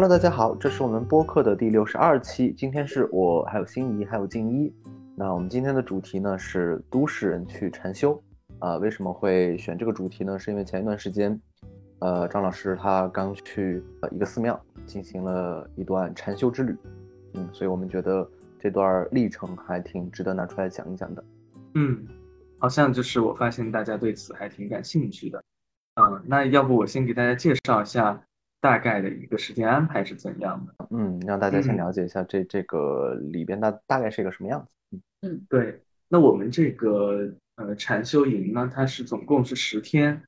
[0.00, 2.52] Hello，大家好，这是我们播客的第六十二期。
[2.52, 4.72] 今天是我还有心仪还有静一。
[5.16, 8.22] 那我们今天的主题呢是都市人去禅修。
[8.60, 10.38] 啊，为什么会选这个主题呢？
[10.38, 11.36] 是因为前一段时间，
[11.98, 16.76] 呃，张老师他刚去呃一个寺庙进行了一段禅修之旅。
[17.34, 18.24] 嗯，所以我们觉得
[18.56, 21.24] 这段历程还挺值得拿出来讲一讲的。
[21.74, 22.06] 嗯，
[22.60, 25.42] 好像就是我发现大家对此还挺感兴趣的。
[26.00, 28.22] 嗯，那要不我先给大家介绍一下。
[28.60, 30.86] 大概的一个时间安排是怎样的？
[30.90, 34.98] 嗯，让大家先了解一下这这个里边大大概是一个什么样子。
[35.20, 35.80] 嗯，对。
[36.08, 40.22] 那我们这个呃禅修营呢，它是总共是十天。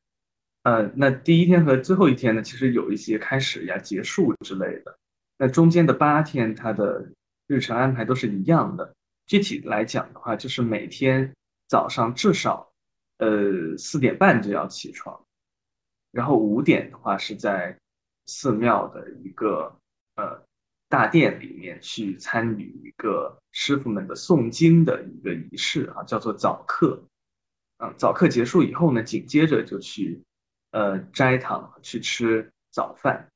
[0.63, 4.97] 呃，那第一天和最后一天呢，其实有一些开始呀、结束之类的。
[5.37, 7.05] 那中间的八天，它的
[7.49, 8.95] 日程安排都是一样的。
[9.27, 11.35] 具体来讲的话，就是每天
[11.67, 12.71] 早上至少
[13.19, 15.21] 呃四点半就要起床，
[16.13, 17.77] 然后五点的话是在。
[18.31, 19.77] 寺庙的一个
[20.15, 20.41] 呃
[20.89, 27.03] 大殿里面去参与一个师傅们的诵经的一个仪式啊，叫做早课。
[27.79, 30.23] 啊，早课结束以后呢，紧接着就去
[30.71, 33.29] 呃斋堂去吃早饭。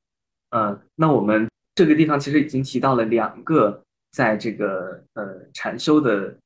[0.51, 6.37] 嗯，那我们这个地方其实已经提到了两个在这个呃禅修的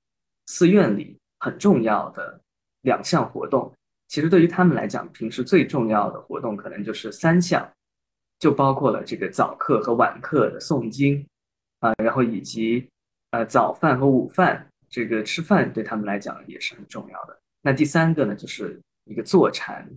[0.48, 2.42] 寺院里很重要的
[2.82, 3.72] 两项活动。
[4.08, 7.70] 其实对于他们来讲，平时最重要的活动可能就是三项。
[8.40, 11.26] 就包括了这个早课和晚课的诵经，
[11.80, 12.88] 啊，然后以及
[13.32, 17.38] 呃早饭和午饭这个吃饭对他们来讲也是很重要的。
[17.62, 19.88] 那第三个呢，就是一个坐禅，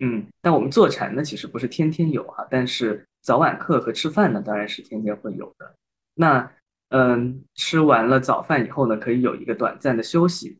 [0.00, 5.74] 嗯，但我们坐禅呢其实不是天天有哈，但是早晚课和吃饭呢当然是天天会有的。
[6.14, 6.50] 那
[6.88, 10.58] 嗯，吃完了早饭以后呢，可以有一个短暂的休息，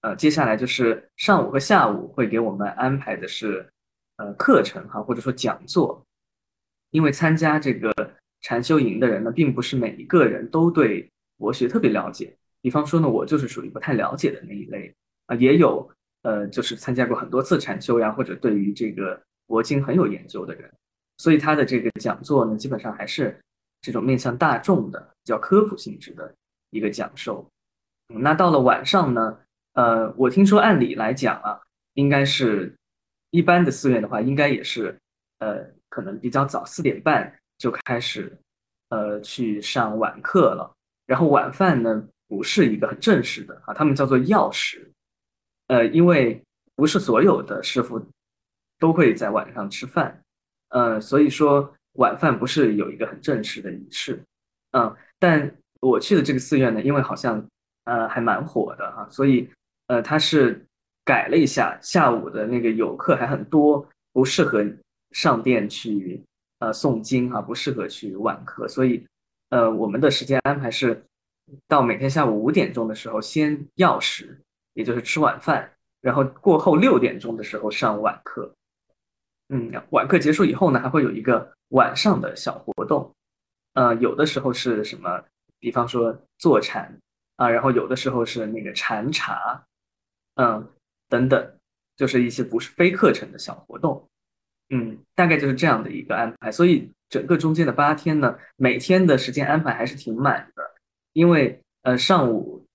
[0.00, 3.68] 呃，接下来就是上午和下午会给我们安排的是
[4.16, 6.02] 呃课程哈，或者说讲座。
[6.90, 7.92] 因为参加这个
[8.40, 12.36] 禅修营的人呢，并不是每一个人都对佛学特别了解。
[12.62, 14.94] 比方说呢，我就是属于不太了解的那一类
[15.26, 15.88] 啊，也有
[16.22, 20.72] 呃，就是参加过很多次禅修呀，或者对于这个佛经很有研究的人。
[21.18, 23.38] 所以他的这个讲座呢，基本上还是
[23.80, 26.34] 这种面向大众的、比较科普性质的
[26.70, 27.48] 一个讲授。
[28.08, 29.38] 那到了晚上呢，
[29.74, 31.60] 呃，我听说按理来讲啊，
[31.94, 32.74] 应该是
[33.30, 34.98] 一般的寺院的话，应该也是
[35.38, 35.75] 呃。
[35.88, 38.36] 可能比较早，四点半就开始，
[38.90, 40.72] 呃，去上晚课了。
[41.06, 44.90] 然后晚饭呢，不是一个很正式的啊，他们叫做药食，
[45.68, 46.42] 呃，因为
[46.74, 48.04] 不是所有的师傅
[48.78, 50.22] 都会在晚上吃饭，
[50.70, 54.20] 呃，所以说晚饭不是有一个很正式的仪式，
[54.72, 57.46] 嗯，但我去的这个寺院呢，因为好像
[57.84, 59.48] 呃还蛮火的哈，所以
[59.86, 60.66] 呃他是
[61.04, 64.62] 改了一下，下午的那个游客还很多，不适合。
[65.16, 66.22] 上殿去
[66.58, 69.06] 呃诵经哈，不适合去晚课，所以
[69.48, 71.02] 呃我们的时间安排是
[71.66, 74.38] 到每天下午五点钟的时候先药食，
[74.74, 75.72] 也就是吃晚饭，
[76.02, 78.52] 然后过后六点钟的时候上晚课。
[79.48, 83.14] 嗯，晚课结束以后呢，还会有一个晚上的小活动，
[83.72, 85.24] 呃有的时候是什么，
[85.58, 86.94] 比方说坐禅
[87.36, 89.64] 啊，然后有的时候是那个禅茶，
[90.34, 90.68] 嗯
[91.08, 91.58] 等等，
[91.96, 94.06] 就是一些不是非课程的小活动。
[94.68, 100.74] 嗯，大概就是这样的一个安排，所以整个中间的八天呢，每天的时间安排还是挺满的，
[101.12, 102.66] 因为呃上午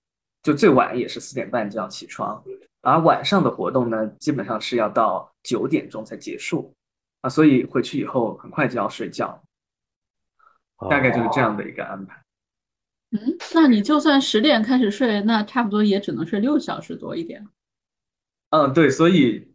[0.42, 2.42] 就最晚也是四点半就要起床，
[2.80, 6.74] 而晚上的活动呢，基本上是要到九点钟才结束
[7.20, 9.42] 啊，所以回去以后很快就要睡觉，
[10.88, 12.24] 大概就是这样的一个安排。
[13.10, 17.46] 嗯，那你就算十点开始睡，那差不多也只能睡六小时多一点。
[18.48, 19.46] 嗯，对，所以。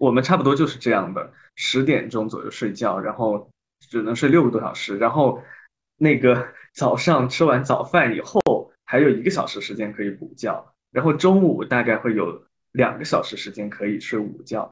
[0.00, 5.42] 我们差不多就是这样的，十点钟左右睡觉，然后只能睡六个多小时，然后
[5.96, 8.40] 那个 早上吃完早饭以后，
[8.84, 14.70] 还有一个小时时间可以补觉，然后中午大概会有两个小时时间可以睡午觉，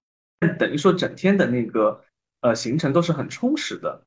[0.59, 2.01] 等于说整天的那个
[2.43, 4.01] 呃行程都是很充实的，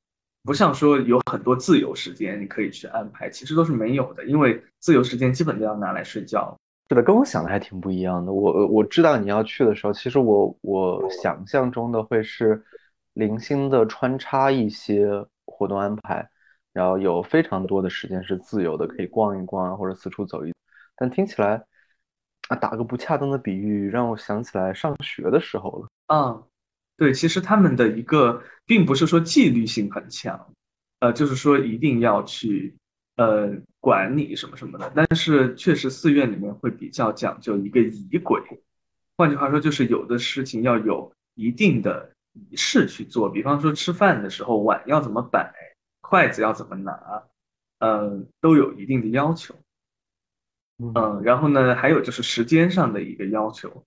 [0.43, 6.57] 不像说有很多自由时间你可以去安排，其实都是没有的，因为自由时间基本都要拿来睡觉。
[6.89, 8.33] 是的，跟我想的还挺不一样的。
[8.33, 12.63] 我我知道你要去的时候，其实我我想象中的会是
[13.13, 15.07] 零星的穿插一些
[15.45, 16.27] 活动安排，
[16.73, 20.51] 然后有非常多的时间是自由的，可以逛一逛啊或者四处走一。
[20.95, 21.63] 但听起来
[22.47, 25.87] 啊，打个不恰当的比喻，让我想起来上学的时候了。
[26.07, 26.43] 嗯，
[26.97, 30.53] 对，其实他们的一个并不是说纪律性很强，
[31.01, 32.75] 呃，就是说一定要去。
[33.19, 33.51] 呃，
[33.81, 38.41] 管理什么什么的，但是确实寺院里面会比较讲究一个仪轨，
[39.17, 43.29] 换句话说，就是有的事情要有一定的仪式去做。
[43.29, 45.53] 比方说吃饭的时候碗要怎么摆，
[45.99, 46.97] 筷子要怎么拿，
[47.79, 49.53] 嗯，都有一定的要求。
[50.77, 53.83] 嗯，然后呢，还有就是时间上的一个要求。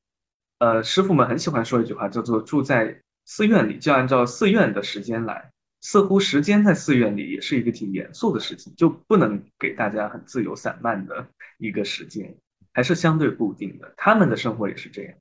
[0.58, 5.50] 呃，师傅们很喜欢说一句话，叫做“住在寺院里就按照寺院的时间来”。
[5.82, 11.26] 似乎时间在寺院里也是一个挺严肃的事情，就不能给大家很自由散漫的
[11.58, 12.34] 一个时间，
[12.73, 13.93] 还是相对固定的。
[13.96, 15.14] 他们的生活也是这样。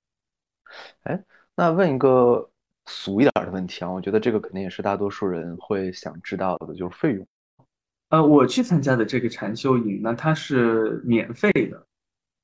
[1.01, 1.23] 哎，
[1.55, 2.49] 那问一个
[2.85, 7.27] 俗一点的问题啊，我觉得这个肯定也是大多数人会想知道的，就是费用。
[8.09, 11.87] 呃，我去参加的这个禅修营呢，它是免费的，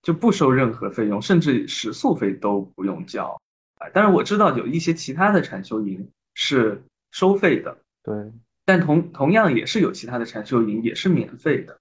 [0.01, 3.39] 就不收任何费用，甚至食宿费都不用交。
[3.77, 6.81] 啊，但是我知道有一些其他的禅修营是
[7.11, 7.77] 收费的。
[8.07, 8.31] 对，
[8.63, 11.77] 但同同样也是有其他的禅修营也是免费的，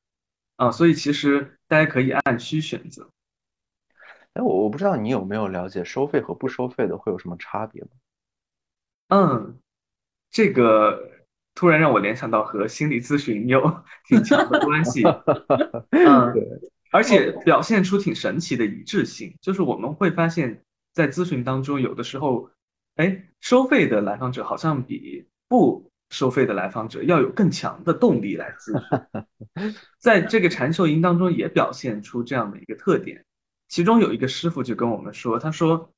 [0.56, 3.08] 啊，所以其实大家可以按需选择。
[4.32, 7.88] 哎，我我不知道你有没有了解收费和不收费的会有什么差别吗？
[9.10, 9.60] 嗯，
[10.28, 11.12] 这个
[11.54, 15.04] 突然让我联想到和心理咨询有 挺强的关系。
[15.90, 16.34] 嗯，
[16.90, 22.50] 而且表现出挺神奇的一致性，就是我们会发现，在咨询当中，有的时候，
[22.96, 25.88] 哎，收费的来访者好像比不。
[26.10, 33.24] 收费的来访者要有更强的动力来咨询，在这个禅修营当中也表现出这样的一个特点。
[33.68, 35.92] 其中有一个师傅就跟我们说，他说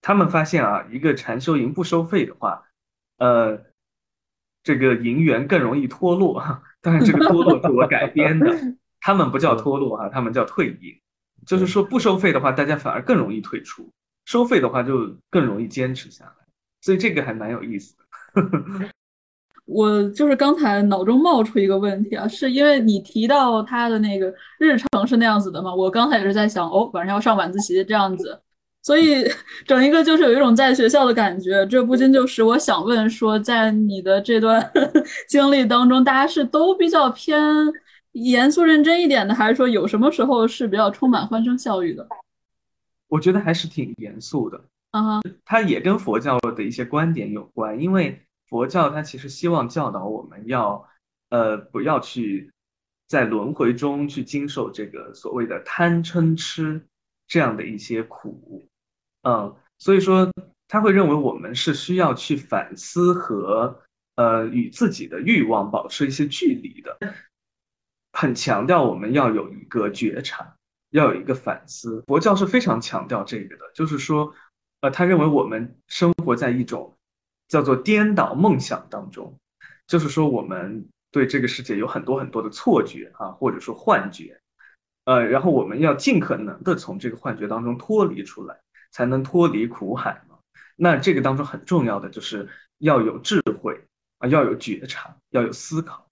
[0.00, 2.64] 他们发现啊，一个禅修营不收费的话，
[3.18, 3.62] 呃，
[4.62, 6.42] 这个营员更容易脱落。
[6.80, 8.56] 当然，这个脱落是我改编的，
[9.00, 10.98] 他们不叫脱落哈，他们叫退营。
[11.44, 13.84] 就是说不收费的话，大家反而更容易退出；
[14.24, 16.46] 收费的话，就更容易坚持下来。
[16.80, 18.04] 所以这个还蛮有意思的。
[19.66, 25.74] 我就是刚才脑中冒出一个问题啊，是因为你提到他的那个日程是那样子的嘛？
[25.74, 28.40] 我刚才也是在想，哦，晚上要上晚自习这样子，
[28.80, 29.24] 所以
[29.66, 31.66] 整一个就是有一种在学校的感觉。
[31.66, 34.70] 这不禁就使我想问说，在你的这段
[35.28, 37.42] 经历当中，大家是都比较偏
[38.12, 42.06] 严肃认真一点的，还是说有什么时候是比较充满欢声笑语的？
[43.08, 44.60] 我觉得还是挺严肃的。
[44.92, 48.22] 啊，它也跟佛教的一些观点有关，因为。
[48.48, 50.88] 佛教它其实希望教导我们要，
[51.30, 52.52] 呃，不要去
[53.08, 56.86] 在轮回中去经受这个所谓的贪嗔痴
[57.26, 58.68] 这样的一些苦，
[59.22, 60.30] 嗯，所以说
[60.68, 63.82] 他会认为我们是需要去反思和
[64.14, 66.96] 呃与自己的欲望保持一些距离的，
[68.12, 70.56] 很强调我们要有一个觉察，
[70.90, 72.02] 要有一个反思。
[72.06, 74.32] 佛教是非常强调这个的，就是说，
[74.82, 76.95] 呃，他认为我们生活在一种。
[77.48, 79.34] 叫做颠倒梦想当中，
[79.86, 84.40] 就是说我们对这个世界有很多很多的错觉啊，或者说幻觉，
[85.04, 88.58] 呃，然后我们要尽可能的从这个幻觉当中脱离出来，
[88.90, 90.36] 才能脱离苦海嘛。
[90.74, 92.48] 那这个当中很重要的就是
[92.78, 93.80] 要有智慧
[94.18, 96.06] 啊，要有觉察，要有思考。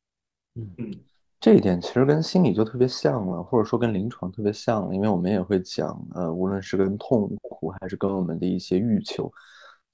[0.54, 0.94] 嗯嗯，
[1.40, 9.30] 这一点其实跟心理就特别像了，或者说跟临床特别像了，因为我们也会讲，呃，无论是跟痛苦还是跟我们的一些欲求。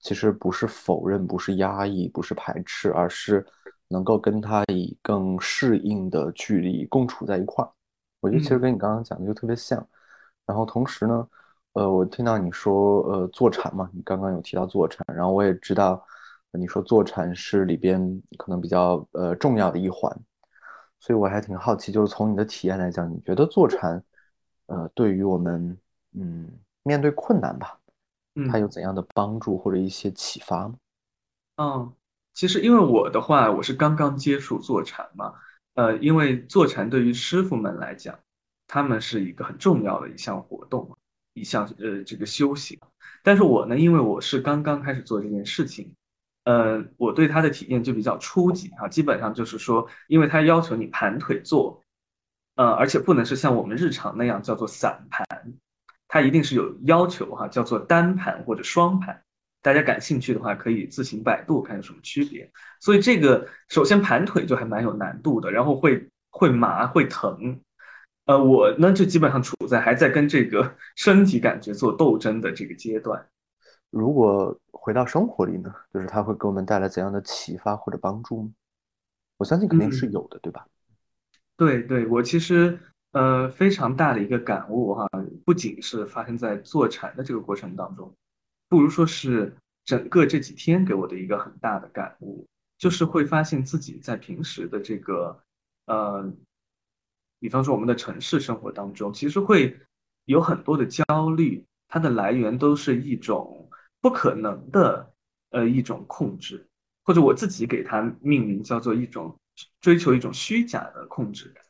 [0.00, 3.46] 其实不是否认，不是压抑，不是排斥，而是
[3.88, 7.70] 能够跟他以更适应的距离共处在一块儿。
[8.20, 9.86] 我觉得其实跟你刚刚讲的就特别像。
[10.46, 11.28] 然后同时呢，
[11.74, 16.04] 呃，我听到你说，呃，坐禅嘛，你刚刚有提到坐禅，然后我也知道
[16.52, 18.00] 你说坐禅是里边
[18.36, 20.10] 可能比较呃重要的一环，
[20.98, 24.02] 所以我还挺好奇，就是从你的体验来讲，你觉得坐禅，
[24.66, 25.78] 呃，对于我们，
[26.12, 26.50] 嗯，
[26.82, 27.78] 面对困难吧？
[28.50, 30.74] 它有怎样的帮助或者一些启发吗？
[31.56, 31.92] 嗯，
[32.32, 35.34] 其实因为我的话，我是刚刚接触坐禅嘛，
[35.74, 38.18] 呃，因为坐禅对于师傅们来讲，
[38.66, 40.96] 他们是一个很重要的一项活动，
[41.34, 42.78] 一项呃这个修行。
[43.22, 45.92] 但是我呢，因为我是刚刚开始做这件事情，
[46.44, 51.82] 呃，我对他的体验就比较初级啊，基本上就是说，因为他要求你盘腿坐，
[52.54, 55.26] 呃，而且不能是像我们日常那样叫做散盘。
[56.12, 59.22] 它一定是有要求哈，叫做单盘或者双盘。
[59.62, 62.50] 大家感兴趣的话，可以自行百度看有什么区别。
[62.80, 67.60] 所以这个首先盘腿就还蛮有难度的，然后会会麻会疼。
[68.24, 73.24] 呃，我呢就基本上处在还在跟这个 身体感觉做斗争的这个阶段。
[73.90, 78.50] 如果回到生活里呢，就是它会给我们带来怎样的启发或者帮助呢？
[79.36, 80.66] 我相信肯定是有的，对吧？
[81.56, 82.76] 对对，我其实。
[83.12, 85.08] 呃，非常大的一个感悟哈，
[85.44, 88.14] 不仅是发生在坐禅的这个过程当中，
[88.68, 92.46] 不如说是整个这几天给我的一个很大的感悟，
[92.78, 95.42] 就是会发现自己在平时的这个
[95.86, 96.32] 呃，
[97.40, 99.76] 比方说我们的城市生活当中，其实会
[100.26, 101.04] 有很多的焦
[101.36, 103.68] 虑，它的来源都是一种
[104.00, 105.12] 不可能的
[105.50, 106.64] 呃一种控制，
[107.02, 109.36] 或者我自己给它命名叫做一种
[109.80, 111.64] 追求一种虚假的控制感。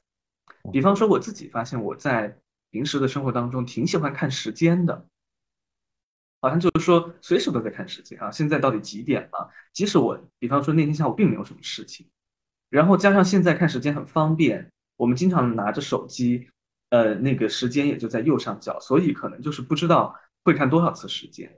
[0.72, 2.36] 比方说，我自己发现我在
[2.70, 5.06] 平时的生活当中挺喜欢看时间的，
[6.40, 8.30] 好像就是说随时都在看时间啊。
[8.30, 9.50] 现在到底几点了？
[9.72, 12.08] 即使我比方说那天下午并没有什么事情，
[12.68, 16.48] 然后加上现在看时间很方便，我们经常拿着手机，
[16.90, 20.14] 呃，那个时间也就在右上角，所以可能就是不知道
[20.44, 21.54] 会看多少次时间。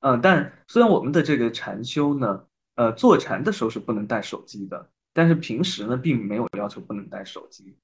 [0.00, 2.44] 嗯，但虽然我们的这个禅修呢，
[2.76, 7.76] 呃，坐禅的时候是不能带手机的，但是平时呢，并没有要求不能带手机。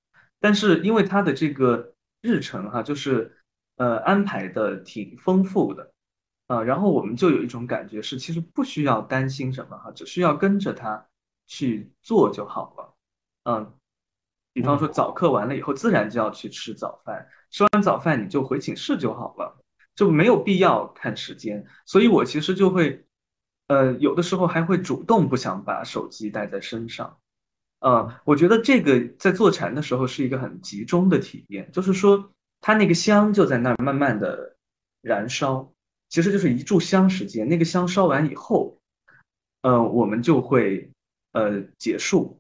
[0.43, 3.33] 但是因为他的这个日程哈，就是
[3.77, 5.93] 呃安排的挺丰富的，
[6.49, 11.07] 啊，然后我们就有一种感觉是，其实不需要担心什么哈，只需要跟着他
[11.47, 12.95] 去做就好了，
[13.45, 13.73] 嗯，
[14.53, 19.63] 比方说早课完了以后，自然就要去吃早饭，吃完早饭你就回寝室就好了，
[19.95, 23.07] 就没有必要看时间，所以我其实就会，
[23.69, 27.19] 呃，有的时候还会主动不想把手机带在身上。
[27.83, 34.55] 呃，我觉得这个在坐禅的时候是一个很集中的体验，就是说，它那个香就在那儿慢慢的
[35.01, 35.73] 燃烧，
[36.09, 37.49] 其实就是一炷香时间。
[37.49, 38.79] 那个香烧完以后，
[39.63, 40.93] 呃，我们就会
[41.33, 42.39] 呃结束。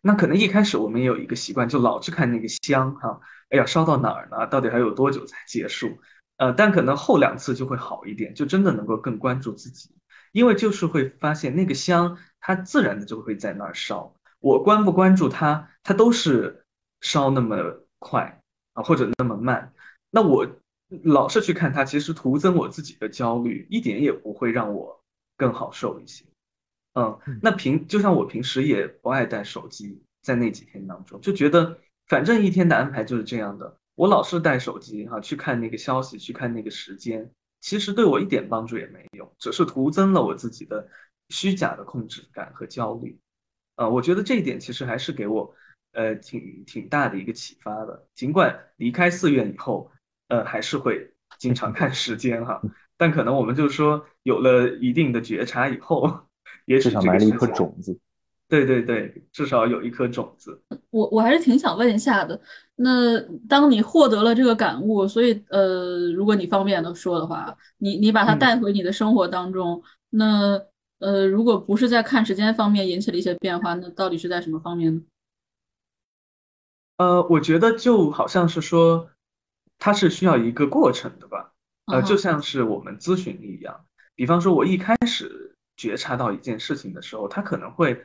[0.00, 3.20] 那可能一开始我们也有一个习惯，就老是看那个香哈，
[3.50, 4.46] 哎呀，烧到哪儿呢？
[4.46, 5.98] 到底还有多久才结束？
[6.38, 9.90] 呃，但可能后两次就会好一点，就真的能够更关注自己，
[10.32, 14.14] 因为就是会发现那个香它自然的就会在那儿烧。
[14.40, 16.64] 我关不关注它，它都是
[17.00, 17.56] 烧那么
[17.98, 18.42] 快
[18.72, 19.72] 啊，或者那么慢。
[20.10, 20.46] 那我
[21.04, 25.02] 老是去看它，其实徒增我自己的焦虑，一点也不会让我
[25.36, 26.24] 更好受一些。
[26.94, 31.78] 嗯，那平就像我平时也不爱带手机，在那几天当中，就觉得
[32.08, 33.76] 反正一天的安排就是这样的。
[33.94, 37.30] 我老是带手机哈，去看那个消息，去看那个时间，
[37.60, 40.88] 其实对我一点帮助也没有，只是徒增了我自己的
[41.28, 43.20] 虚假的控制感和焦虑。
[43.80, 45.54] 啊，我觉得这一点其实还是给我，
[45.92, 48.06] 呃，挺挺大的一个启发的。
[48.14, 49.90] 尽管离开寺院以后，
[50.28, 52.60] 呃，还是会经常看时间哈，
[52.98, 56.06] 但可能我们就是说有了一定的觉察以后，
[56.66, 57.98] 也许埋了一颗种子。
[58.50, 60.60] 对对对，至少有一颗种子。
[60.90, 62.38] 我我还是挺想问一下的，
[62.76, 63.18] 那
[63.48, 70.60] 当你获得了这个感悟，所以呃，如果你方便的说的话，你你把它带回你的生活当中，那。
[71.00, 75.02] 呃，如果不是在看时间方面引起了一些变化，那到底是在什么方面呢？
[76.98, 79.10] 呃，我觉得就好像是说，
[79.78, 81.52] 它是需要一个过程的吧。
[81.86, 88.04] 呃，就像是我们咨询一样，比方说，我一开始觉察到一件事情的时候，它可能会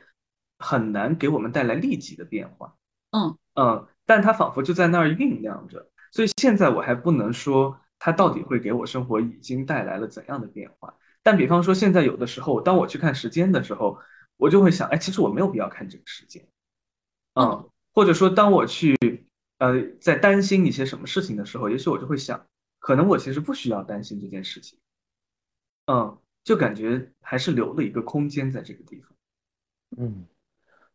[0.58, 2.74] 很难给我们带来立即的变化。
[3.10, 5.88] 嗯嗯，但它仿佛就在那儿酝酿着。
[6.12, 10.94] 所以现在我还不能说它到底会给我生活已经带来了怎样的变化。
[11.26, 13.98] 但比方说，现在有的时候，当我去看时间的时候，
[14.36, 16.46] 我就会想，哎，其实我没有必要看这个时间，
[17.34, 18.96] 嗯，或者说，当我去，
[19.58, 22.46] 呃，在担心一些什么事情的时候，也许我就会想，
[22.78, 24.78] 可能我其实不需要担心这件事情，
[25.86, 29.10] 嗯，就感觉还是留了一个空间在这个地方。
[29.96, 30.24] 嗯，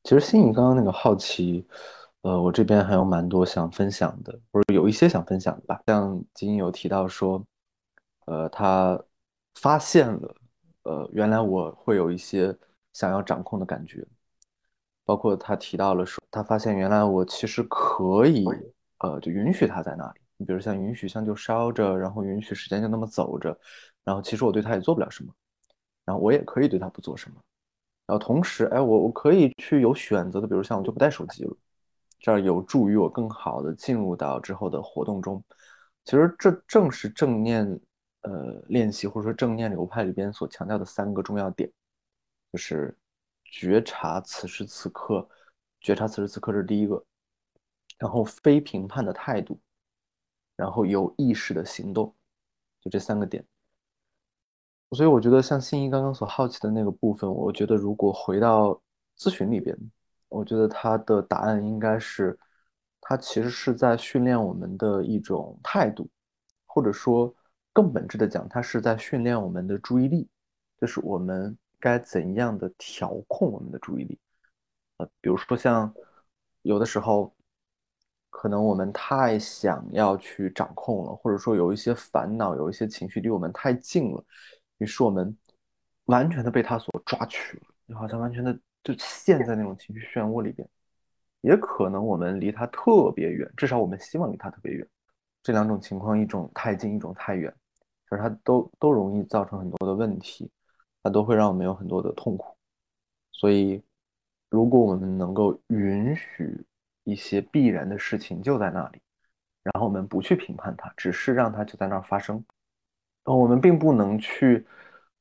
[0.04, 1.68] 其实心怡刚刚那个好奇，
[2.22, 7.46] 呃，我这边还有蛮多想分享的，或者有一些想分享的吧，像金有提到说，
[8.28, 8.98] 呃，他。
[9.56, 10.36] 发现了，
[10.84, 12.58] 呃，原来我会有一些
[12.94, 14.06] 想要掌控的感觉，
[15.06, 18.46] 包括他提到了说，他发现原来我其实可以，
[19.00, 20.22] 呃，就允许他在那里。
[20.38, 23.56] 你比如像允许香就烧着，然后允许时间就那么走着，
[24.04, 25.32] 然后其实我对他也做不了什么，
[26.06, 27.36] 然后我也可以对他不做什么，
[28.08, 31.56] 然后同时，哎，我我可以去有选择的，比如像我就不带手机了，
[32.20, 35.44] 这样有助于我更好的进入到之后的活动中。
[36.06, 37.80] 其实这正是正念。
[38.22, 41.68] 呃，练习或者说正念流派里边所强调的三个重要点，
[42.52, 42.96] 就是
[43.44, 45.28] 觉察此时此刻，
[45.80, 47.04] 觉察此时此刻是第一个，
[47.98, 49.60] 然后非评判的态度，
[50.56, 52.16] 然后有意识的行动，
[52.80, 53.44] 就这三个点。
[54.92, 58.80] 所以我觉得像心怡刚刚所好奇的那个部分，我觉得如果回到
[59.18, 59.76] 咨询里边，
[60.30, 62.38] 我觉得他的答案应该是，
[63.00, 66.08] 他其实是在训练我们的一种态度，
[66.68, 67.34] 或者说。
[67.74, 70.28] 更本质的讲，它是在训练我们的注意力，
[70.80, 74.20] 就是我们该怎样的调控我们的注意力。
[74.98, 75.94] 呃，比如说像
[76.64, 77.34] 有的时候，
[78.30, 84.24] 可能我们太想要去掌控了，或者说有一些烦恼、有一些情绪离我们太近了，
[84.78, 85.36] 于是我们
[86.06, 90.68] 完全的被它所抓取了，就好像完全的就陷在那种情绪漩涡里边。
[91.42, 94.88] 也可能我们离它特别远，至少我们希望离它特别远。
[95.42, 97.52] 这两种情况，一种太近，一种太远。
[98.12, 100.52] 而它都都容易造成很多的问题，
[101.02, 102.54] 它都会让我们有很多的痛苦，
[103.32, 103.82] 所以
[104.50, 106.66] 如果我们能够允许
[107.06, 109.00] 一些必然的事情就在那里，
[109.64, 112.44] 然后我们不去评判它，只是让它就在那儿发生，
[113.24, 114.68] 呃，我们并不能去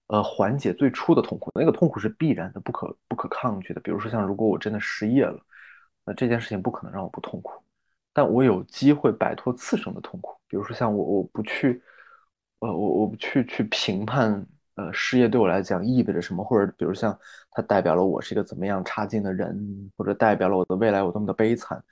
[0.09, 3.81] 呃缓解最初的痛苦，那个痛苦是必然的、不可不可抗拒的。
[3.81, 5.41] 比如说像如果我真的失业了，
[6.05, 7.63] 那这件事情不可能让我不痛苦，
[8.13, 10.37] 但我有机会摆脱次生的痛苦。
[10.49, 11.81] 比如说像我我不去，
[12.61, 14.47] 呃，我我不去去评判。
[14.77, 16.43] 呃，事业对我来讲意味着什么？
[16.43, 17.19] 或者比如像
[17.51, 21.83] 它代表了我是一个怎么样差劲的人，或者代表了我的未来有多么的悲惨，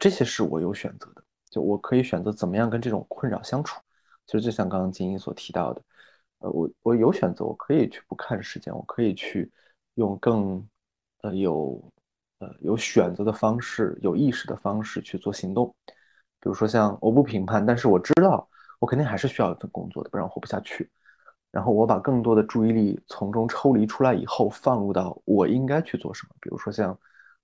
[0.00, 1.22] 这些是我有选择的。
[1.50, 3.80] 就我可以选择怎么样跟这种困扰相处。
[4.26, 5.80] 其实就像刚刚金英所提到的，
[6.38, 9.48] 呃，我我有选择，我可以去不看时间，我可以去
[9.94, 10.66] 用更
[11.22, 11.80] 呃有
[12.40, 15.72] 呃有选择的方式、有意识的方式去做行动。
[16.40, 18.48] 比如说像我不评判，但是我知道
[18.78, 20.90] 我肯定还是需要一份工作的，不然我活不下去。
[21.50, 26.98] 然后我把更多的注意力从中抽离出来以后，放入到我应该去做什么，比如说像，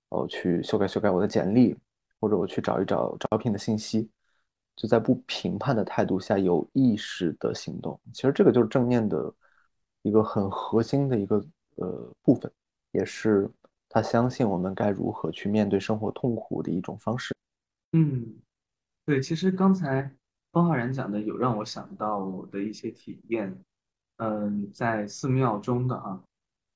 [0.09, 1.75] 呃，去修改修改我的简历，
[2.19, 4.07] 或者我去找一找招聘的信息，
[4.75, 7.99] 就在不评判的态度下有意识的行动。
[8.13, 9.33] 其实这个就是正念的
[10.03, 11.43] 一个很核心的一个
[11.77, 12.51] 呃部分，
[12.91, 13.49] 也是
[13.89, 17.33] 他相信我们该如何去面对生活痛苦的一种方式。
[17.93, 18.35] 嗯，
[19.05, 20.11] 对，其实刚才
[20.53, 23.61] 方浩然讲的有让我想到我的一些体验。
[24.17, 26.23] 嗯，在寺庙中的啊，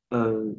[0.09, 0.55] 呃，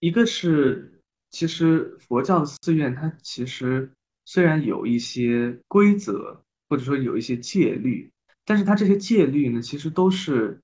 [0.00, 1.00] 一个是
[1.30, 3.90] 其实佛教寺院，它其实
[4.24, 8.10] 虽然有一些规则，或者说有一些戒律，
[8.44, 10.60] 但是它这些戒律呢，其实都是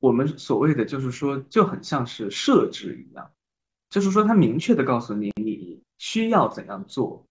[0.00, 3.30] 我们所谓的，就是说就很像是设置一样，
[3.90, 7.22] 就是说它明确的告诉你你需要怎样做，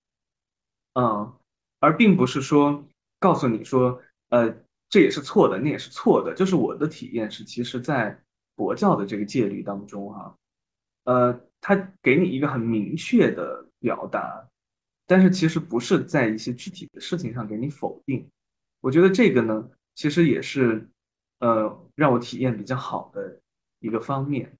[0.94, 1.34] 嗯，
[1.80, 2.86] 而并不是说
[3.19, 4.55] 告诉你说，呃。
[4.89, 6.33] 这也是错的，那也是错的。
[6.33, 8.17] 就是我的体验是，其实，在
[8.56, 10.38] 佛教的这个戒律当中，哈，
[11.03, 14.47] 呃，他给你一个很明确的表达，
[15.06, 18.25] 但是其实不是在一些具体的事情上给你否定。
[18.80, 20.88] 我觉得这个呢，其实也是，
[21.39, 23.41] 呃，让我体验比较好的
[23.80, 24.58] 一个方面。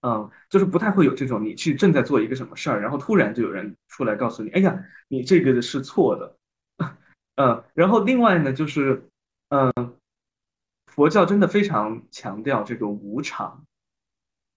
[0.00, 6.36] 嗯，就是不太会有这种你去正在做一个什么事儿，然后突然就有人出来告诉你，哎呀，你这个是错的。
[7.38, 9.08] 嗯，然后另外呢，就是。
[9.50, 9.72] 嗯，
[10.84, 13.64] 佛教真的非常强调这个无常，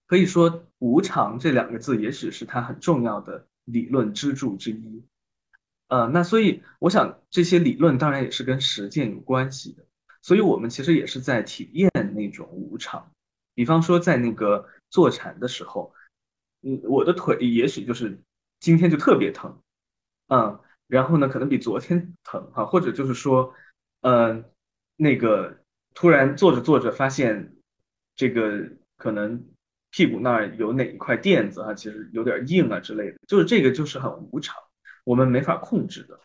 [0.06, 5.02] 可以说“无常”这两个字也许是它很重要的理论支柱之一。
[5.88, 9.86] 呃，那所以我想这些理论当然也是跟实践有关系的。
[10.20, 13.10] 所以我们其实也是在体验那种无常。
[13.54, 15.94] 比方说在那个坐禅的时候，
[16.60, 18.20] 嗯，我的腿也许就是
[18.60, 19.58] 今天就特别疼，
[20.28, 20.60] 嗯，
[20.92, 23.54] 然后呢可能比昨天疼哈，或者就是说，
[24.02, 24.44] 嗯。
[24.94, 25.56] 那个
[25.94, 27.56] 突然坐着坐着发现，
[28.14, 29.42] 这个可能
[29.90, 34.54] 屁股那儿有哪一块垫子啊，其实有点硬啊之类的，就是这个就是很无常，
[35.02, 36.20] 我们没法控制的。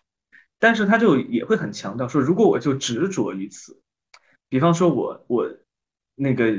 [0.59, 3.81] 但是他就也会很强调说，如果我就执着于此，
[4.49, 5.49] 比方说我我
[6.13, 6.53] 那个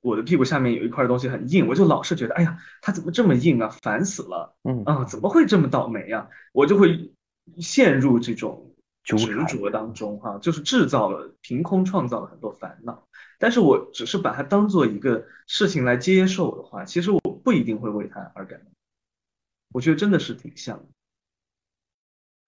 [0.00, 6.28] 我的屁股下面有一块东西很硬，我就老是觉得哎呀，它怎么这么硬啊，烦死了，嗯啊，怎么会这么倒霉啊？
[6.52, 7.12] 我就会
[7.58, 8.64] 陷入这种。
[9.04, 13.08] 执着当中，哈，就是制造了凭空创造了很多烦恼。
[13.38, 18.60] 但是我只是把它当做一个事情来接受的话，其实我不一定会为它而感。
[19.72, 20.84] 我觉得真的是挺像的。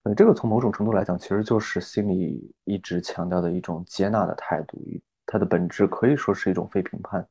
[0.02, 4.78] 呃，这个从某种程度来讲，其实就是心里一直强调的一种接纳的态度。
[5.24, 7.26] 它的本质可以说是一种非评判。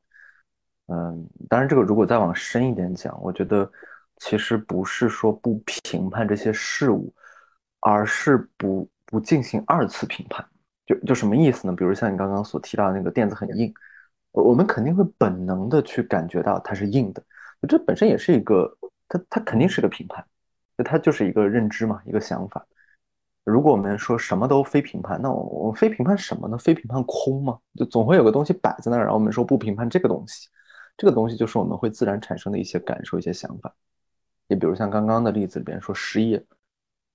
[0.86, 3.70] 嗯，当然，这个如果再往深一点讲，我觉得
[4.16, 7.14] 其实不是说不评判这些事物，
[7.80, 8.88] 而是不。
[9.12, 10.46] 不进行二次评判，
[10.86, 11.74] 就就什么意思呢？
[11.74, 13.74] 比如像你刚刚所提到的那个垫子很硬，
[14.30, 17.20] 我们肯定会本能的去感觉到它是硬的，
[17.68, 18.72] 这本身也是一个，
[19.08, 20.24] 它它肯定是个评判，
[20.84, 22.64] 它就是一个认知嘛，一个想法。
[23.42, 26.56] 如果我们说什么都非评判，那我我非评判什么呢？
[26.56, 27.58] 非评判空吗？
[27.74, 30.48] 就总会有个东西摆在那儿，然后我们说不评判这个东西，
[30.96, 33.74] 这个东西就是我们会自然产生的一些感受、一些想法。
[34.46, 36.40] 也比如像刚刚的例子里边说失业。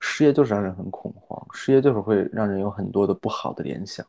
[0.07, 4.05] 失业就是让人很恐慌，失业就是会让人有很多的不好的联想，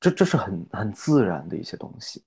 [0.00, 2.24] 这这是很很自然的一些东西，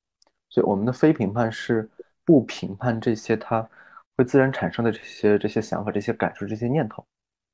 [0.47, 1.89] 所以我们的非评判是
[2.23, 3.67] 不评判这些它
[4.15, 7.03] 会自然产生的这些这些想法、这些感受、这些念头，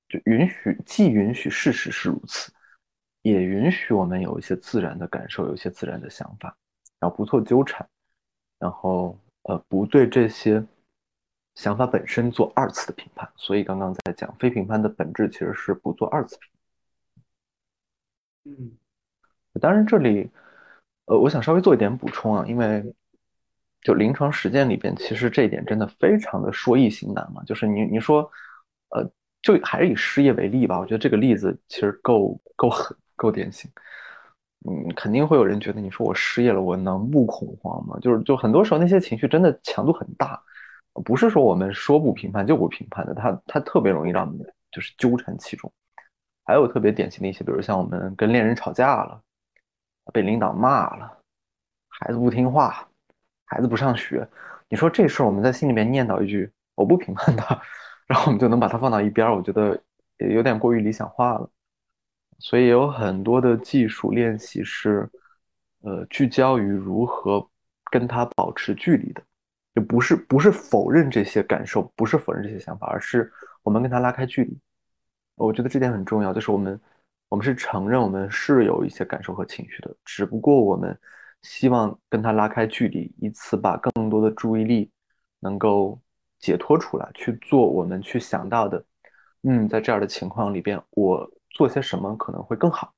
[0.09, 2.51] 就允许既允许事实是如此，
[3.21, 6.53] 也允许我们有一些自然的感受、有一些自然的想法，
[6.99, 7.87] 然后不做纠缠，
[8.59, 10.61] 然后呃不对这些。
[11.57, 16.49] 想法本身做二次的评判，所以刚刚在讲非评判的本质其实是不做二次评
[18.43, 18.53] 判。
[18.53, 18.77] 嗯，
[19.59, 20.29] 当然这里，
[21.05, 22.93] 呃，我想稍微做一点补充啊，因为
[23.81, 27.43] 就临床实践里边，其实这一点真的非常的说易行难嘛。
[27.43, 28.31] 就是你你说，
[28.89, 29.03] 呃，
[29.41, 33.69] 就还是以失业为例吧，我觉得这个例子其实够够狠，够典型。
[34.69, 37.97] 嗯，肯定会有人觉得，你说我失业了，我能不恐慌吗？
[37.99, 40.39] 就是就很多时候那些情绪真的强度很大，
[41.03, 44.39] 不是说我们说不评判就不评判的，它它特别容易让我们
[44.71, 45.71] 就是纠缠其中。
[46.43, 49.21] 还有特别典型的一些，比如像我们跟恋人吵架了，
[50.13, 51.17] 被领导骂了，
[51.89, 52.88] 孩子不听话，
[53.45, 54.27] 孩子不上学，
[54.69, 57.62] 你说这事儿我们在心里面念叨一句我不评判他，
[58.07, 59.77] 然后我们就能把它放到一边，我觉得
[60.17, 61.49] 有点过于理想化了。
[62.39, 65.10] 所以有很多的技术练习是，
[65.81, 67.45] 呃，聚焦于如何
[67.91, 69.21] 跟他保持距离的，
[69.77, 74.57] 就不是不是否认这些感受，不是否认这些想法，而是我们跟他拉开距离。
[75.35, 76.81] 我觉得这点很重要，就是我们
[77.29, 80.99] 我们是承认我们是有一些感受和情绪的，只不过我们
[81.43, 84.89] 希望跟他拉开距离，以此把更多的注意力
[85.39, 86.01] 能够
[86.39, 88.83] 解脱出来，去做我们去想到的。
[89.43, 91.29] 嗯，在这样的情况里边，我。
[91.51, 92.93] 做些什么可能会更好？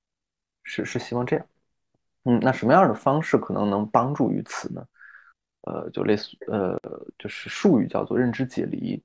[0.64, 1.46] 是是希望这样。
[2.26, 4.86] 嗯，那什么样的方式可能能帮助于此呢？
[5.62, 6.80] 呃，就类似呃，
[7.18, 9.02] 就是术语叫做认知解离。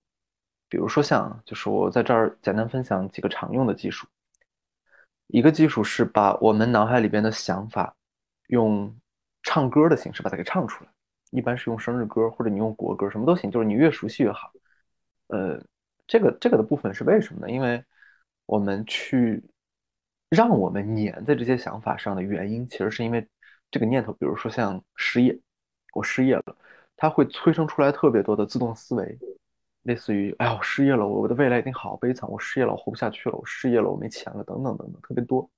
[0.69, 4.07] 比如说像，就是我在这儿简单分享几个常用的技术。
[5.29, 7.95] 一个技术是把我们脑海里边的想法
[8.49, 8.95] 用
[9.43, 10.91] 唱歌的形式把它给唱出来，
[11.31, 14.53] 一般是用生日歌或者你用国歌什么都行，就是你越熟悉越好。
[15.29, 15.63] 呃，
[16.07, 17.53] 这个这个的部分是为什么呢？
[17.53, 17.83] 因为
[18.47, 19.43] 我们去
[20.29, 23.27] 让我们粘在这些想法上的原因，其实是因为
[23.71, 25.39] 这个念头，比如说像失业，
[25.95, 26.57] 我失业了，
[26.97, 29.19] 它会催生出来特别多的自动思维，
[29.83, 35.49] 类似于哎呀，我失业了，我我的未来一定好悲惨，我失业了，我活不下去了，我失业了，我没钱了，等等等等，特别多，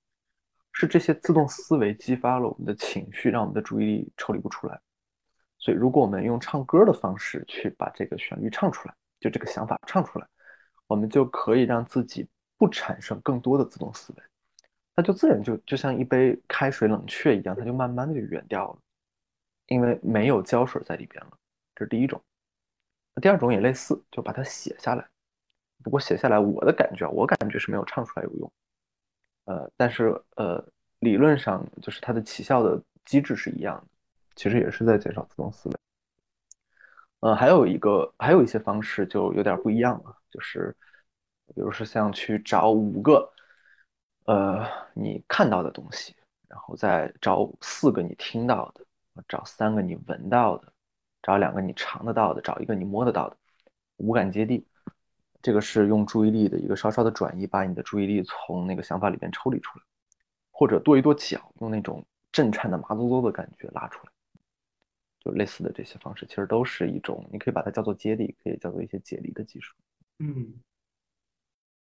[0.73, 4.81] 是这些自动思维激发了我们的情绪，让我们的注意力抽离不出来。
[5.59, 10.27] 所以，如果我们用唱歌的方式去把这个旋律唱出来，就这个想法唱出来，
[10.87, 12.29] 我们就可以让自己。
[12.59, 14.23] 不产生更多的自动思维，
[14.95, 18.79] 它就自然就就像一杯开水冷却一样，它就慢慢的就远掉了，
[19.67, 21.39] 因为没有胶水在里边了。
[21.75, 22.21] 这是第一种。
[23.21, 25.07] 第二种也类似，就把它写下来。
[25.83, 28.53] 不过写下来，我的感觉，我感觉是没有唱出来有用。
[29.45, 30.65] 呃，但是呃，
[30.99, 33.87] 理论上就是它的起效的机制是一样的，
[34.35, 35.77] 其实也是在减少自动思维。
[37.21, 40.77] 呃，还有一个，还有一些方式就有点不一样了，就是。
[41.55, 43.33] 比如说像去找五个，
[44.25, 46.13] 呃，你看到的东西，
[46.49, 48.85] 然后再找四个你听到的，
[49.29, 50.73] 找三个你闻到的，
[51.23, 53.37] 找两个你尝得到的，找一个你摸得到的，
[53.97, 54.67] 五感接地。
[55.43, 59.85] 这个是用注意力的一个稍稍的转移，把你的注意力从那个想法里边抽离出来，
[60.51, 64.13] 或者跺一跺脚，用那种震颤的麻哆哆的感觉拉出来，
[65.21, 69.75] 就类似的这些方式，其实都是一种，你可以把它叫做接地，可以叫做一些解离的技术。
[70.19, 70.55] 嗯。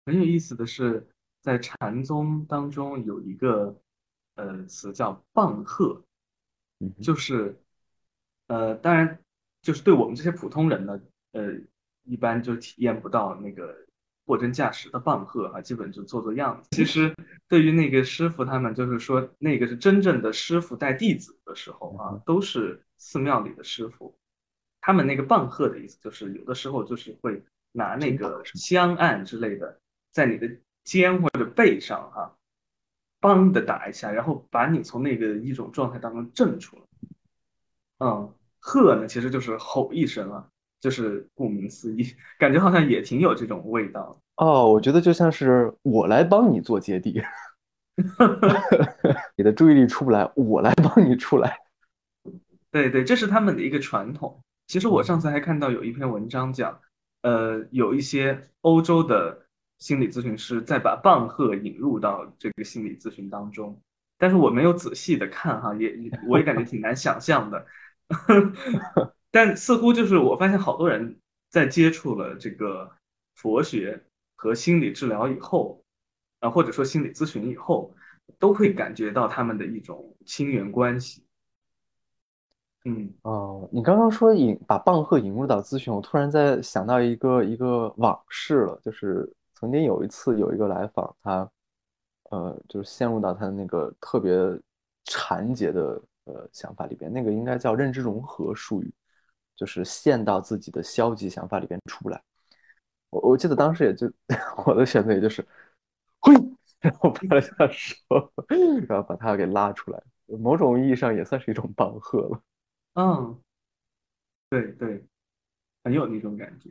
[0.05, 1.07] 很有意思的是，
[1.41, 3.77] 在禅宗当中有一个
[4.35, 6.01] 呃词叫“棒喝”，
[7.01, 7.59] 就是，
[8.47, 9.19] 呃，当然
[9.61, 11.53] 就是对我们这些普通人呢，呃，
[12.03, 13.85] 一般就体验不到那个
[14.25, 16.69] 货真价实的棒喝啊，基本就做做样子。
[16.71, 17.15] 其实
[17.47, 24.17] 对于那个师傅他们，就是说那个是真正的师傅带弟子的时候啊，都是寺庙里的师傅，
[24.81, 29.79] 他们那个棒喝的意思就是有的时候就是会拿那个香案之类的。
[30.09, 30.49] 在你的
[30.83, 32.35] 肩或者背上，哈，
[33.19, 36.81] 梆的打一下，然后把你从那个一种状态当中震出来。
[37.99, 40.47] 嗯，喝呢，其实就是吼一声啊，
[40.79, 44.21] 就是顾名思义，感觉好像也挺有这种味道。
[44.35, 47.23] 哦，我觉得就像是我来帮你做接地，
[49.35, 51.57] 你的注意力出不来，我来帮你出来。
[52.69, 54.39] 对对，这是他们的一个传统。
[54.67, 56.79] 其实我上次还看到有一篇文章讲，
[57.23, 59.46] 呃，有一些欧洲的。
[59.79, 63.79] 心理咨询师再把棒喝引入到这个心理咨询当中，
[64.17, 65.95] 但是我没有仔细的看哈，也
[66.27, 67.65] 我也感觉挺难想象的，
[69.29, 72.91] 但似乎就是我发现好多人在接触了这个
[73.35, 74.03] 佛学
[74.35, 75.83] 和心理治疗以后，
[76.39, 77.93] 啊或者说心理咨询以后，
[78.39, 81.23] 都会感觉到他们的一种亲缘关系。
[82.83, 89.31] 嗯哦，你刚刚说引把棒喝引入到咨询，我突然在想到一个一个往事了，就是。
[89.59, 91.49] 曾经有一次有一个来访，他，
[92.29, 94.31] 呃，就是陷入到他的那个特别
[95.05, 98.93] 缠结的呃想法里边，那个应该叫认知融合术语，
[99.55, 102.21] 就是陷到自己的消极想法里边出不来。
[103.09, 104.07] 我我记得当时也就
[104.67, 105.43] 我的选择也就是，
[106.21, 106.33] 嘿，
[106.79, 108.05] 然后拍了下手，
[108.87, 112.41] 然后把他给拉出来，某种意义上也算是一种帮喝了。
[112.93, 113.41] 嗯，
[114.51, 115.03] 对对，
[115.83, 116.69] 很有那种感觉。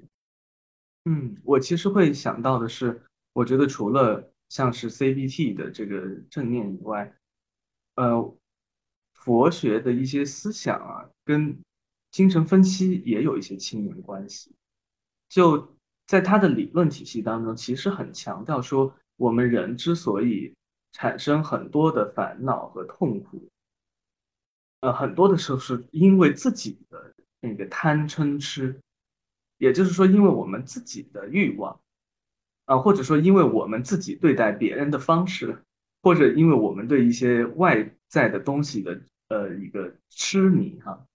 [1.08, 3.00] 嗯，我其实会想到的是，
[3.32, 7.16] 我觉得除了像是 CBT 的这个正念以外，
[7.94, 8.34] 呃，
[9.14, 11.56] 佛学的一些思想啊，跟
[12.10, 14.52] 精神分析也有一些亲缘关系。
[15.28, 15.76] 就
[16.08, 20.54] 在他的理论体系当中，其实很强调说，我们人之所以
[20.90, 23.48] 产生很多的烦恼和痛苦，
[24.80, 28.80] 呃，很多的时候是因为自己的那个贪嗔痴，
[29.58, 31.80] 也就是说，因为我们自己的欲望，
[32.66, 35.62] 啊，或者说因为我们自己对待别人的方式，
[36.02, 41.06] 或者因为我们对一些外在的东西的呃一个痴迷哈，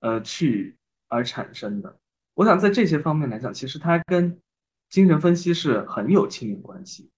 [0.00, 0.76] 呃，去
[1.08, 1.98] 而产生的。
[2.34, 4.40] 我想在这些方面来讲，其实它跟
[4.88, 7.10] 精神分析是很有亲密关系。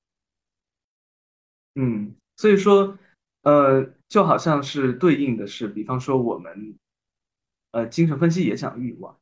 [1.74, 2.98] 嗯，所以说，
[3.42, 6.78] 呃，就好像是对应的是，比方说我们，
[7.72, 9.18] 呃，精神分析也讲欲望，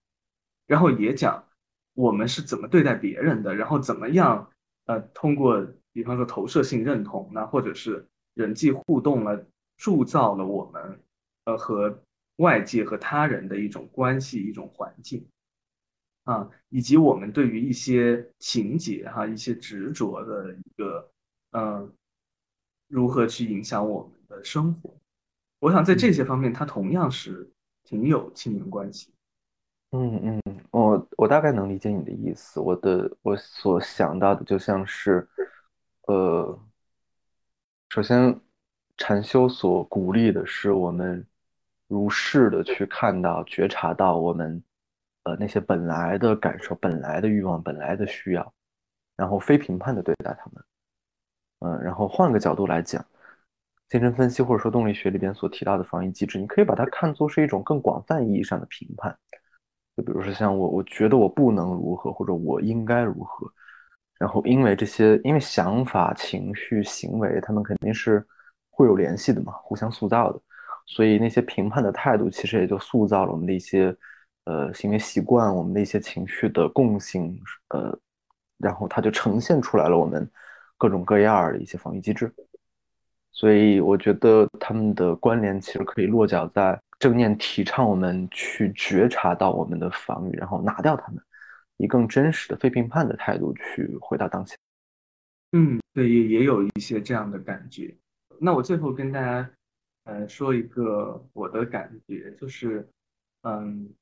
[0.66, 1.46] 然后也讲
[1.94, 4.50] 我们是怎么对待别人的，然后怎么样，
[4.86, 9.46] 呃，通过比方说投射性认同，那或者是人际互动了，
[9.76, 11.00] 铸造了我们，
[11.44, 12.02] 呃，和
[12.36, 15.26] 外界和他人的一种关系，一种环境。
[16.24, 21.10] 啊，以及我们对于一些情节哈，一些执着的一个，
[21.50, 21.92] 嗯，
[22.88, 24.96] 如何去影响我们的生活？
[25.58, 27.50] 我想在这些方面，它同样是
[27.84, 29.12] 挺有亲缘关系。
[29.90, 30.42] 嗯嗯，
[31.24, 32.60] 我大概能理解你的意思。
[32.60, 35.26] 我的我所想到的就像是，
[36.02, 36.60] 呃，
[37.88, 38.38] 首先
[38.98, 41.26] 禅修所鼓励的是我们
[41.86, 44.62] 如是的去看到、觉察到我们。
[45.22, 48.52] 呃，那些本来的感受、本来的欲望、本来的需要，
[49.16, 50.62] 然后非评判的对待他们。
[51.60, 53.02] 嗯，然后换个角度来讲，
[53.88, 59.18] 精神分析或者说动力学里边所提到的防御机制，你可以把它看作是一种更广泛意义上的评判。
[59.96, 63.50] 就比如说像我，我觉得我不能如何，或者我应该如何。
[64.18, 68.24] 然后因为这些，因为想法、情绪、行为，他们肯定是
[68.70, 70.40] 会有联系的嘛，互相塑造的。
[70.86, 73.96] 所以那些评判的态度，其实也就塑造了我们的一些。
[74.46, 77.34] 呃，行为习惯，我们的一些情绪的共性，
[77.70, 77.98] 呃，
[78.58, 80.30] 然后它就呈现出来了我们
[80.76, 82.30] 各种各样的一些防御机制。
[83.32, 91.22] 所以我觉得他们的关联其实可以落脚在正念提倡我们去觉察到我们的防御，然后拿掉他们，
[91.76, 94.56] 以更真实的非评判的态度去回到当下。
[95.52, 97.94] 嗯，对，也也有一些这样的感觉。
[98.40, 99.50] 那我最后跟大家
[100.04, 102.88] 呃说一个我的感觉，就是
[103.42, 103.94] 嗯。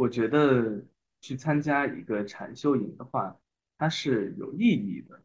[0.00, 0.80] 我觉得
[1.20, 3.36] 去参加一个禅修营的话，
[3.78, 5.20] 它是有意义的，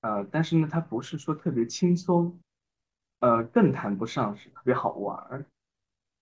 [0.00, 2.40] 呃，但是呢，它不是说特别轻松，
[3.20, 5.44] 呃，更谈不上是特别好玩儿，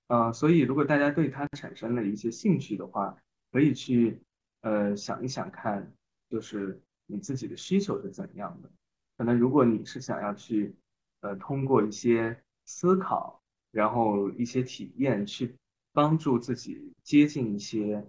[0.09, 3.17] 呃，所以如果大家对它产生了一些兴趣的话，
[3.51, 4.21] 可以去
[4.61, 5.93] 呃想一想看，
[6.31, 8.71] 就是你自己的需求是怎样的。
[9.17, 10.75] 可能如果你是想要去
[11.21, 15.55] 呃通过一些思考，然后一些体验去。
[15.97, 18.05] 帮助自己接近一些，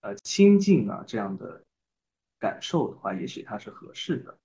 [0.00, 1.62] 呃，亲近啊这样的
[2.38, 4.38] 感受的话，也许它是合适的。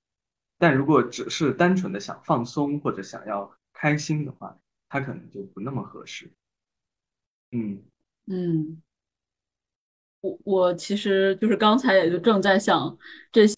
[0.58, 6.30] 但如果只是单纯的想放松或者想要开心的话，它可能就不那么合适。
[7.54, 7.78] 嗯
[8.28, 8.82] 嗯，
[10.22, 12.98] 我我其实就是刚才也就正在想
[13.32, 13.56] 这些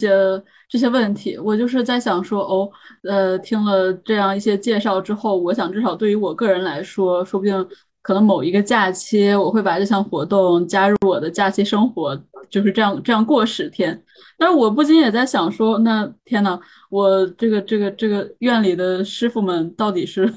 [0.68, 2.70] 这些问题，我就是在想说，哦，
[3.04, 7.68] 呃，听了这样一些介绍之后，我想至少对于我个人来说，说不定。
[8.06, 12.16] 可能某一个假期，我会把这项活动加入我的假期生活，
[12.52, 14.00] 就是这样这样过十天。
[14.38, 16.60] 但是我不禁也在想说，那天呐，
[16.92, 20.32] 我这个这个这个院里的师傅们到底是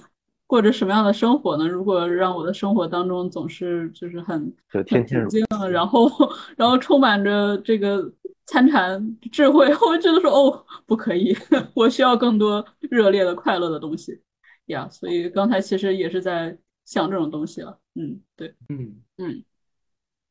[0.48, 1.68] 过着什么样的生活呢？
[1.68, 6.10] 如果让我的生活当中总是就是很很平静，然后
[6.56, 8.12] 然后充满着这个
[8.46, 11.36] 参禅智慧， 我觉得说哦，不可以，
[11.76, 14.20] 我需要更多热烈的快乐的东西
[14.66, 14.88] 呀。
[14.90, 16.58] 所以刚才其实也是在。
[16.88, 19.44] 想这种东西了，嗯，对，嗯嗯，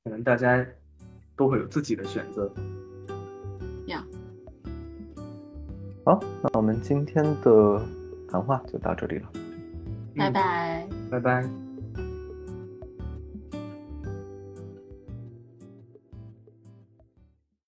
[0.03, 0.65] 可能大家
[1.35, 2.51] 都会有自己的选择，
[3.85, 4.03] 呀。
[6.03, 7.79] 好，那我们今天的
[8.27, 9.29] 谈话就到这里了，
[10.17, 11.66] 拜拜，拜拜。